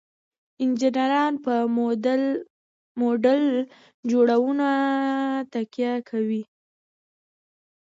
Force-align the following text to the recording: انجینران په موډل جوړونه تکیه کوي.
انجینران 0.63 1.33
په 1.43 1.53
موډل 2.99 3.43
جوړونه 4.11 4.69
تکیه 5.53 5.93
کوي. 6.09 6.43